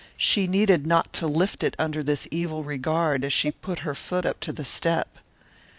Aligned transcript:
She 0.17 0.47
needed 0.47 0.87
not 0.87 1.13
to 1.13 1.27
lift 1.27 1.61
it 1.61 1.75
under 1.77 2.01
this 2.01 2.27
evil 2.31 2.63
regard 2.63 3.23
as 3.23 3.31
she 3.33 3.51
put 3.51 3.79
her 3.85 3.93
foot 3.93 4.25
up 4.25 4.39
to 4.39 4.51
the 4.51 4.65
step. 4.65 5.19